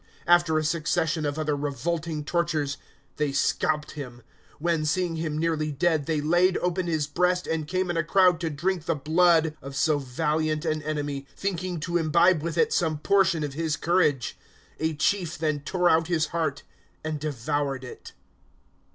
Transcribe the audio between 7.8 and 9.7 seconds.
in a crowd to drink the blood